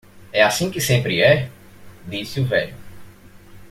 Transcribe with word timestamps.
"É 0.33 0.41
assim 0.41 0.71
que 0.71 0.81
sempre 0.81 1.21
é?" 1.21 1.47
disse 2.07 2.39
o 2.39 2.45
velho. 2.47 2.73